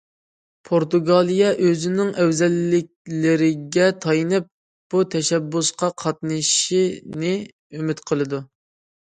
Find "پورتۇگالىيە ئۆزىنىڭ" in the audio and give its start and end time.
0.67-2.09